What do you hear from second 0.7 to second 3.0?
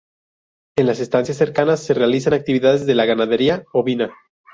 En las estancias cercanas se realizan actividades de